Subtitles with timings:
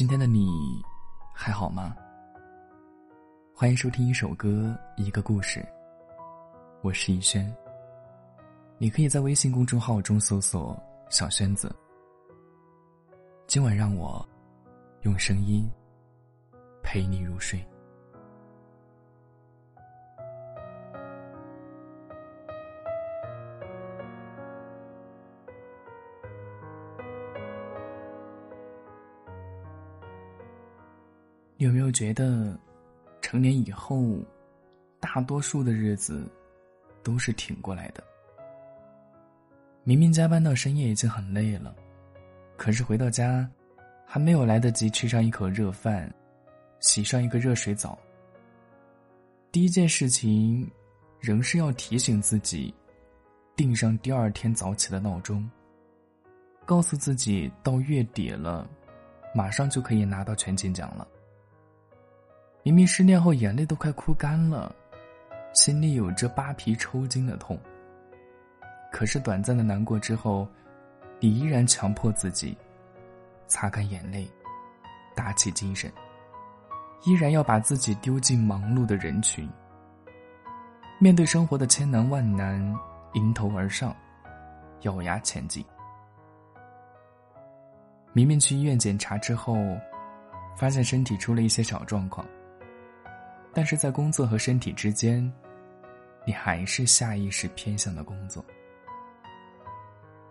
[0.00, 0.82] 今天的你
[1.30, 1.94] 还好吗？
[3.54, 5.62] 欢迎收听一首歌，一个故事。
[6.80, 7.54] 我是逸轩。
[8.78, 10.74] 你可以在微信公众号中搜索
[11.12, 11.70] “小轩子”。
[13.46, 14.26] 今晚让我
[15.02, 15.70] 用声音
[16.82, 17.62] 陪你入睡。
[31.90, 32.58] 觉得，
[33.20, 34.18] 成年以后，
[34.98, 36.30] 大多数的日子
[37.02, 38.02] 都是挺过来的？
[39.82, 41.74] 明明加班到深夜已经很累了，
[42.56, 43.48] 可是回到家，
[44.04, 46.12] 还没有来得及吃上一口热饭，
[46.80, 47.98] 洗上一个热水澡，
[49.50, 50.70] 第一件事情，
[51.18, 52.72] 仍是要提醒自己，
[53.56, 55.48] 定上第二天早起的闹钟，
[56.66, 58.68] 告诉自己到月底了，
[59.34, 61.08] 马上就可以拿到全勤奖了。
[62.62, 64.74] 明明失恋后眼泪都快哭干了，
[65.54, 67.58] 心里有着扒皮抽筋的痛。
[68.92, 70.46] 可是短暂的难过之后，
[71.18, 72.56] 你依然强迫自己
[73.46, 74.30] 擦干眼泪，
[75.14, 75.90] 打起精神，
[77.04, 79.48] 依然要把自己丢进忙碌的人群。
[80.98, 82.60] 面对生活的千难万难，
[83.14, 83.96] 迎头而上，
[84.82, 85.64] 咬牙前进。
[88.12, 89.56] 明明去医院检查之后，
[90.56, 92.26] 发现身体出了一些小状况。
[93.52, 95.30] 但是在工作和身体之间，
[96.26, 98.44] 你还是下意识偏向了工作。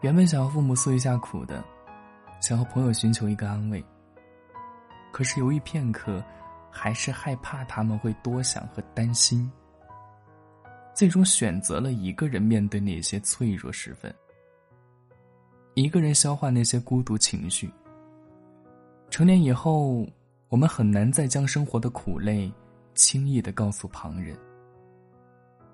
[0.00, 1.64] 原本想和父母诉一下苦的，
[2.40, 3.82] 想和朋友寻求一个安慰。
[5.12, 6.22] 可是犹豫片刻，
[6.70, 9.50] 还是害怕他们会多想和担心，
[10.92, 14.12] 最终选择了一个人面对那些脆弱时分，
[15.74, 17.70] 一个人消化那些孤独情绪。
[19.08, 20.04] 成年以后，
[20.48, 22.52] 我们很难再将生活的苦累。
[22.94, 24.36] 轻易的告诉旁人，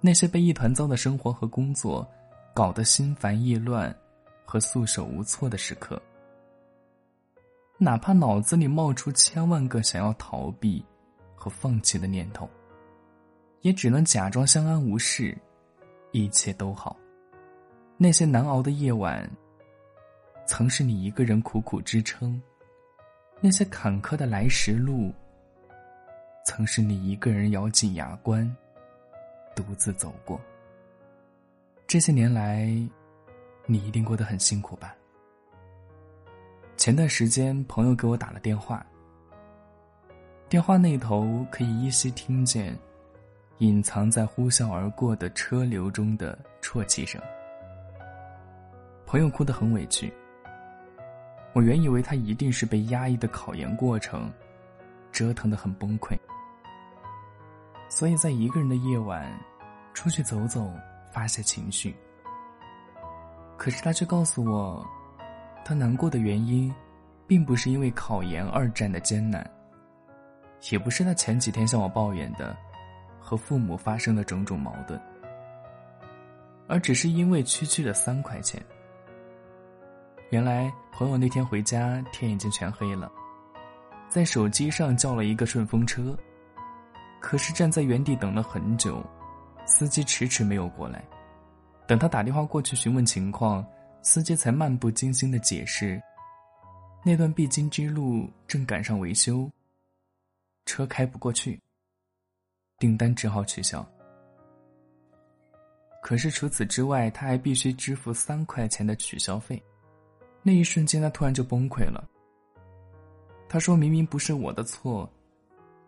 [0.00, 2.08] 那些被一团糟的生活和工作
[2.54, 3.94] 搞得心烦意乱
[4.44, 6.00] 和束手无措的时刻，
[7.76, 10.84] 哪怕脑子里冒出千万个想要逃避
[11.34, 12.48] 和放弃的念头，
[13.62, 15.36] 也只能假装相安无事，
[16.12, 16.96] 一切都好。
[17.96, 19.28] 那些难熬的夜晚，
[20.46, 22.40] 曾是你一个人苦苦支撑；
[23.40, 25.12] 那些坎坷的来时路。
[26.48, 28.56] 曾是你一个人咬紧牙关，
[29.54, 30.40] 独自走过。
[31.86, 32.64] 这些年来，
[33.66, 34.96] 你一定过得很辛苦吧？
[36.78, 38.84] 前段时间，朋友给我打了电话，
[40.48, 42.74] 电话那头可以依稀听见
[43.58, 47.20] 隐藏在呼啸而过的车流中的啜泣声。
[49.04, 50.10] 朋友哭得很委屈，
[51.52, 54.32] 我原以为他一定是被压抑的考研过程
[55.12, 56.18] 折腾的很崩溃。
[57.88, 59.26] 所以在一个人的夜晚，
[59.94, 60.70] 出去走走，
[61.10, 61.96] 发泄情绪。
[63.56, 64.86] 可是他却告诉我，
[65.64, 66.72] 他难过的原因，
[67.26, 69.48] 并不是因为考研二战的艰难，
[70.70, 72.56] 也不是他前几天向我抱怨的，
[73.18, 75.00] 和父母发生的种种矛盾，
[76.68, 78.62] 而只是因为区区的三块钱。
[80.30, 83.10] 原来朋友那天回家，天已经全黑了，
[84.08, 86.16] 在手机上叫了一个顺风车。
[87.20, 89.04] 可是站在原地等了很久，
[89.66, 91.04] 司机迟迟没有过来。
[91.86, 93.66] 等他打电话过去询问情况，
[94.02, 96.00] 司机才漫不经心的解释：
[97.04, 99.50] 那段必经之路正赶上维修，
[100.66, 101.60] 车开不过去，
[102.78, 103.86] 订单只好取消。
[106.02, 109.62] 可是除此之外，他还必须支付三块钱的取消费。
[110.42, 112.08] 那一瞬间，他突然就崩溃了。
[113.48, 115.10] 他说明明不是我的错。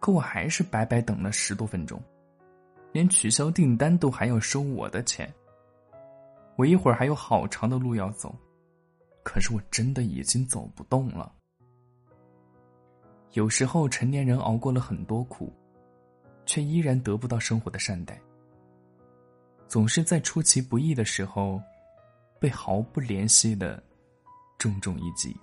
[0.00, 2.02] 可我还是白白等了十多分钟，
[2.90, 5.32] 连取消订单都还要收我的钱。
[6.56, 8.34] 我一会儿还有好长的路要走，
[9.22, 11.30] 可是我真的已经走不动了。
[13.32, 15.52] 有时候成年人熬过了很多苦，
[16.46, 18.18] 却依然得不到生活的善待，
[19.68, 21.60] 总是在出其不意的时候，
[22.40, 23.82] 被毫不怜惜的
[24.58, 25.36] 重重一击。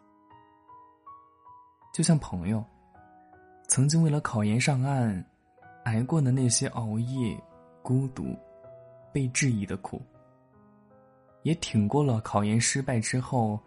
[1.94, 2.66] 就像朋友。
[3.78, 5.24] 曾经为了考研上岸，
[5.84, 7.40] 挨过的那些熬夜、
[7.84, 8.36] 孤独、
[9.14, 10.02] 被质疑的苦，
[11.44, 13.60] 也挺过了考研失败之后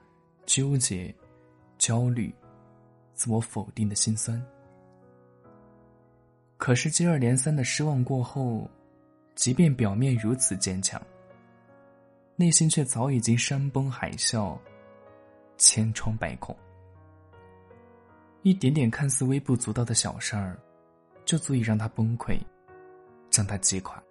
[0.46, 1.14] 纠结、
[1.78, 2.34] 焦虑、
[3.14, 4.44] 自我否定的心酸。
[6.56, 8.68] 可是接二连三的失望过后，
[9.36, 11.00] 即便表面如此坚强，
[12.34, 14.58] 内心却早已经山崩海啸、
[15.56, 16.52] 千疮百孔。
[18.42, 20.58] 一点点看似微不足道的小事儿，
[21.26, 22.38] 就足以让他崩溃，
[23.28, 24.02] 将他击垮。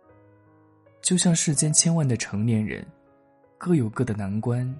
[1.02, 2.86] 就像世间千万的成年人，
[3.58, 4.72] 各有各的难关，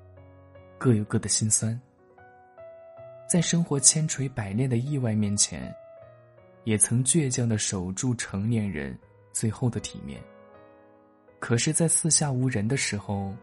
[0.78, 1.80] 各有各的心酸。
[3.28, 5.74] 在生活千锤百炼的意外面前，
[6.64, 8.96] 也曾倔强的守住成年人
[9.34, 10.22] 最后的体面。
[11.40, 13.34] 可是，在四下无人的时候，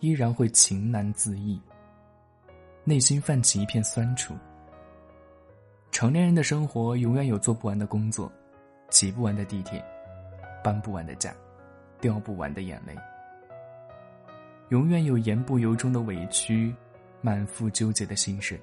[0.00, 1.60] 依然会情难自抑，
[2.84, 4.34] 内心泛起一片酸楚。
[5.94, 8.30] 成年人的生活永远有做不完的工作，
[8.88, 9.80] 挤不完的地铁，
[10.60, 11.32] 搬不完的家。
[12.00, 12.94] 掉不完的眼泪，
[14.70, 16.74] 永远有言不由衷的委屈，
[17.22, 18.60] 满腹纠结的心事，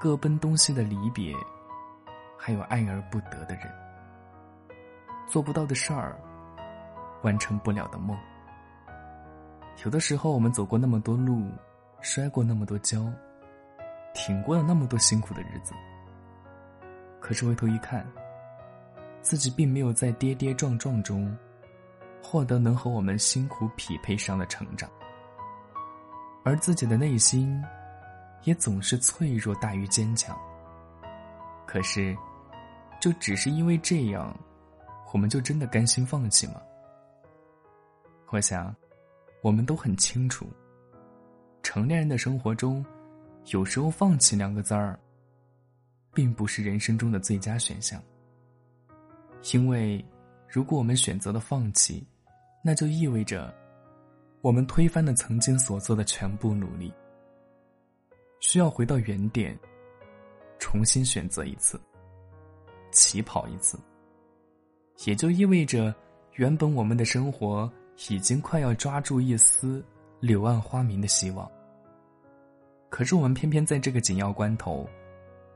[0.00, 1.34] 各奔东西的离别，
[2.38, 3.68] 还有爱而不得的人，
[5.26, 6.16] 做不到的事儿，
[7.22, 8.16] 完成不了的梦。
[9.84, 11.50] 有的时候，我们走过那么多路，
[12.00, 13.04] 摔过那么多跤，
[14.14, 15.74] 挺过了那么多辛苦的日子，
[17.22, 18.04] 可是回头一看，
[19.22, 21.34] 自己并没有在跌跌撞撞中。
[22.24, 24.88] 获得能和我们辛苦匹配上的成长，
[26.44, 27.60] 而自己的内心，
[28.44, 30.38] 也总是脆弱大于坚强。
[31.66, 32.16] 可是，
[33.00, 34.34] 就只是因为这样，
[35.12, 36.62] 我们就真的甘心放弃吗？
[38.28, 38.74] 我想，
[39.42, 40.46] 我们都很清楚，
[41.60, 42.86] 成年人的生活中，
[43.46, 44.98] 有时候“放弃”两个字儿，
[46.14, 48.02] 并不是人生中的最佳选项。
[49.52, 50.04] 因为，
[50.48, 52.06] 如果我们选择了放弃，
[52.62, 53.52] 那就意味着，
[54.40, 56.92] 我们推翻了曾经所做的全部努力，
[58.40, 59.58] 需要回到原点，
[60.58, 61.80] 重新选择一次，
[62.92, 63.78] 起跑一次。
[65.06, 65.92] 也就意味着，
[66.34, 67.70] 原本我们的生活
[68.08, 69.84] 已经快要抓住一丝
[70.20, 71.50] 柳暗花明的希望，
[72.90, 74.88] 可是我们偏偏在这个紧要关头，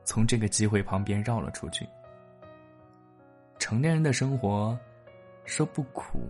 [0.06, 1.86] 从这个机会旁边绕了出去。
[3.58, 4.78] 成年人的生活，
[5.44, 6.20] 说不苦。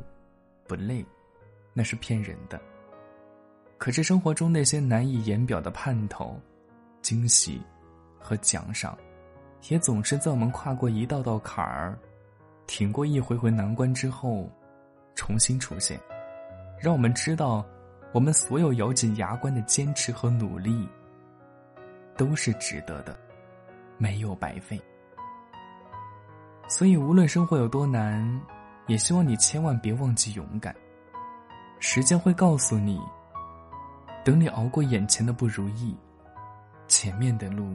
[0.68, 1.06] 不累，
[1.72, 2.60] 那是骗人的。
[3.78, 6.40] 可是生活中那些难以言表的盼头、
[7.02, 7.62] 惊喜
[8.18, 8.98] 和奖赏，
[9.68, 11.96] 也总是在我们跨过一道道坎儿、
[12.66, 14.50] 挺过一回回难关之后，
[15.14, 16.00] 重新出现，
[16.80, 17.64] 让我们知道，
[18.12, 20.88] 我们所有咬紧牙关的坚持和努力，
[22.16, 23.16] 都是值得的，
[23.98, 24.80] 没有白费。
[26.68, 28.40] 所以，无论生活有多难。
[28.86, 30.72] 也希望你千万别忘记勇敢。
[31.80, 33.00] 时间会告诉你，
[34.24, 35.92] 等你熬过眼前的不如意，
[36.86, 37.74] 前面的路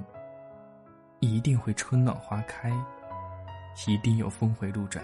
[1.20, 2.72] 一定会春暖花开，
[3.88, 5.04] 一定有峰回路转。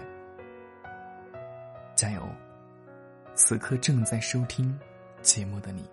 [1.94, 2.22] 加油！
[3.34, 4.74] 此刻正在收听
[5.20, 5.84] 节目的你。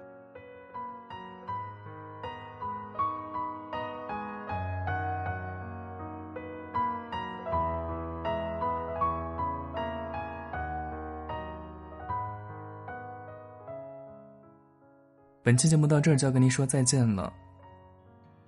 [15.46, 17.32] 本期节目到这儿就要跟您说再见了。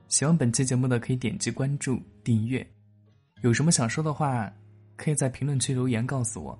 [0.08, 2.68] 喜欢本期节目的可以点击关注、订阅。
[3.44, 4.52] 有什么想说的话，
[4.96, 6.60] 可以在评论区留言告诉我。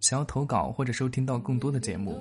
[0.00, 2.20] 想要投稿或者收听到更多的节目，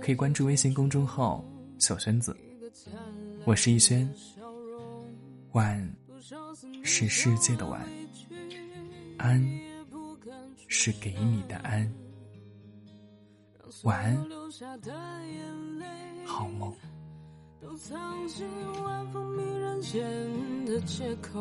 [0.00, 1.44] 可以关注微信公众号
[1.78, 2.34] “小轩子”。
[3.44, 4.10] 我是逸轩，
[5.50, 5.94] 晚
[6.82, 7.86] 是世界的晚，
[9.18, 9.46] 安
[10.66, 11.86] 是给你的安。
[13.84, 14.32] 晚安。
[16.24, 16.72] 好梦
[17.60, 18.46] 都藏进
[18.84, 21.40] 晚风迷人间的借口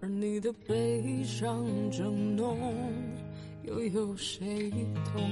[0.00, 2.58] 而你的悲伤正浓
[3.64, 4.70] 又有谁
[5.12, 5.22] 懂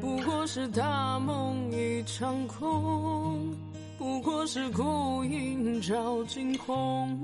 [0.00, 3.54] 不过是大梦一场空
[3.98, 7.18] 不过是孤影照惊空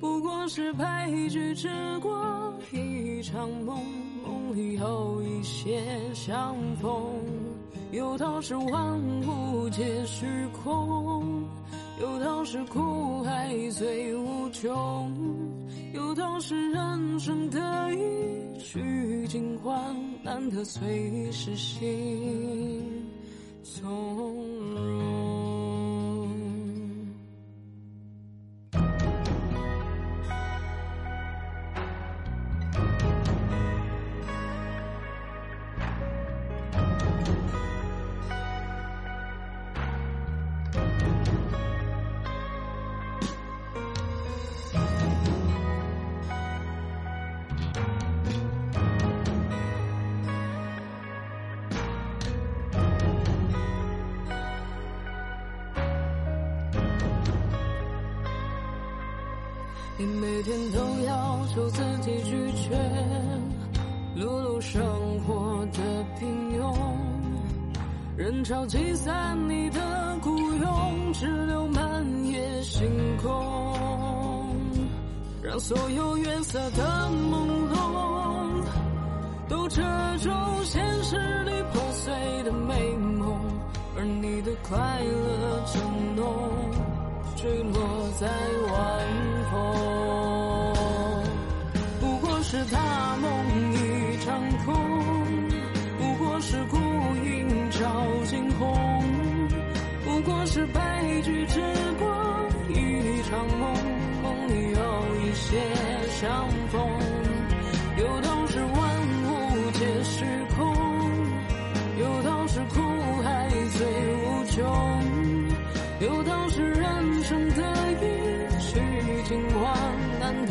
[0.00, 1.68] 不过是白驹之
[2.00, 4.09] 过一场梦
[4.56, 5.82] 以后一些
[6.14, 6.90] 相逢
[7.92, 10.26] 有道是万物皆虚
[10.62, 11.44] 空
[12.00, 15.60] 有道是苦海最无穷。
[15.92, 17.58] 有道是人生得
[17.94, 22.82] 意须尽欢难得最是心
[23.62, 23.84] 从
[24.74, 25.20] 容。
[60.00, 62.74] 你每天都要求自己拒绝
[64.16, 64.82] 碌碌生
[65.26, 65.78] 活的
[66.18, 66.74] 平庸，
[68.16, 72.88] 人潮挤散你的孤勇，只留满夜星
[73.18, 74.56] 空，
[75.42, 78.64] 让所有月色的朦胧
[79.50, 79.82] 都遮
[80.16, 80.30] 住
[80.64, 83.38] 现实里破碎的美梦，
[83.98, 86.69] 而你的快乐正浓，
[87.40, 87.80] 坠落
[88.18, 89.06] 在晚
[89.50, 89.54] 风。
[91.98, 92.89] 不过是他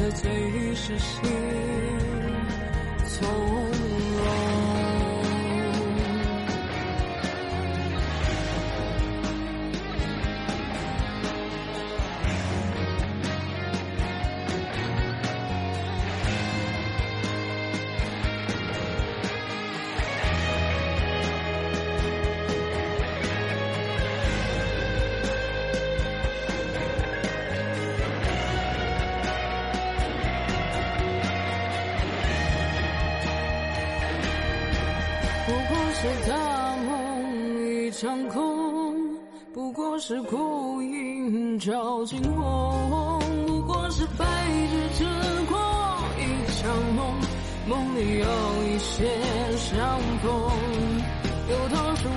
[0.09, 1.68] 难得最是心
[36.01, 38.95] 是大梦一场空，
[39.53, 44.25] 不过是孤影照惊鸿，不过是白
[44.71, 45.03] 驹之
[45.49, 45.59] 过
[46.17, 47.13] 一场梦，
[47.67, 48.25] 梦里有
[48.63, 49.09] 一些
[49.57, 50.31] 相逢。
[51.49, 52.07] 有道是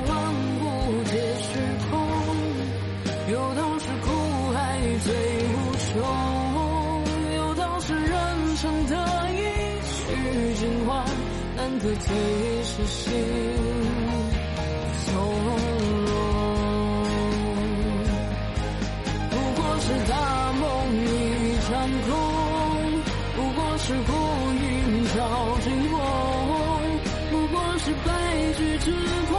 [11.83, 12.15] 难得最
[12.63, 13.11] 是心
[15.05, 15.15] 从
[16.05, 16.15] 容，
[19.31, 20.13] 不过是大
[20.53, 20.63] 梦
[20.95, 21.07] 一
[21.67, 21.71] 场
[22.07, 22.09] 空，
[23.35, 24.13] 不过是孤
[24.63, 24.65] 影
[25.17, 25.19] 照
[25.65, 25.99] 惊鸿，
[27.33, 28.09] 不过是白
[28.57, 28.87] 驹之
[29.29, 29.35] 过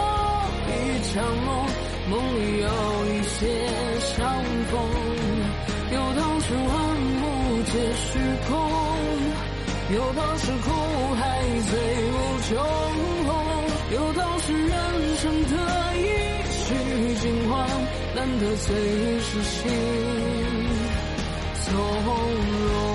[0.68, 0.72] 一
[1.14, 1.50] 场梦，
[2.10, 2.68] 梦里有
[3.06, 3.40] 一些
[4.00, 4.20] 相
[4.70, 4.72] 逢。
[5.94, 6.68] 有道是万
[7.22, 7.24] 物
[7.72, 8.20] 皆虚
[8.50, 8.52] 空，
[9.92, 10.72] 有道是苦
[11.16, 11.72] 海最
[12.10, 12.52] 无穷，
[13.92, 14.72] 有道是人
[15.18, 15.58] 生得
[15.98, 16.02] 意
[16.50, 17.68] 须尽欢，
[18.16, 18.76] 难得最
[19.20, 19.60] 是心
[21.66, 22.93] 从容。